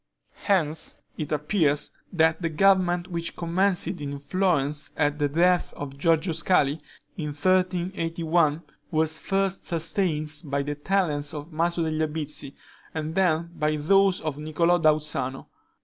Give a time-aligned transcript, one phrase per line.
[0.45, 6.33] Hence, it appears, that the government which commenced in Florence at the death of Giorgio
[6.33, 6.81] Scali,
[7.17, 12.55] in 1381, was first sustained by the talents of Maso degli Albizzi,
[12.95, 15.45] and then by those of Niccolo da Uzzano.